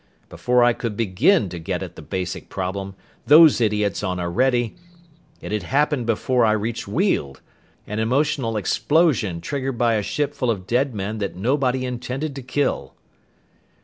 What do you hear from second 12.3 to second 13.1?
to kill."